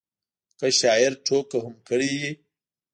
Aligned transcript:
که 0.59 0.67
شاعر 0.79 1.13
ټوکه 1.25 1.57
هم 1.63 1.75
کړې 1.87 2.09
وي. 2.19 2.31